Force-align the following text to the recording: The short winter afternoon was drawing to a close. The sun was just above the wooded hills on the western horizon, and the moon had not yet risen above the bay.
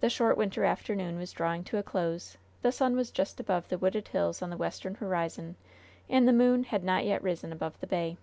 The 0.00 0.10
short 0.10 0.36
winter 0.36 0.64
afternoon 0.64 1.16
was 1.16 1.30
drawing 1.30 1.62
to 1.70 1.78
a 1.78 1.82
close. 1.84 2.36
The 2.62 2.72
sun 2.72 2.96
was 2.96 3.12
just 3.12 3.38
above 3.38 3.68
the 3.68 3.78
wooded 3.78 4.08
hills 4.08 4.42
on 4.42 4.50
the 4.50 4.56
western 4.56 4.96
horizon, 4.96 5.54
and 6.08 6.26
the 6.26 6.32
moon 6.32 6.64
had 6.64 6.82
not 6.82 7.04
yet 7.04 7.22
risen 7.22 7.52
above 7.52 7.78
the 7.78 7.86
bay. 7.86 8.16